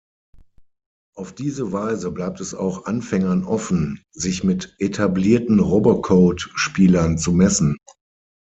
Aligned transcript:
Auf 1.15 1.35
diese 1.35 1.73
Weise 1.73 2.09
bleibt 2.09 2.41
es 2.41 2.55
auch 2.55 2.85
Anfängern 2.87 3.43
offen, 3.43 4.01
sich 4.09 4.43
mit 4.43 4.75
etablierten 4.79 5.59
Robocode-Spielern 5.59 7.19
zu 7.19 7.31
messen. 7.33 7.77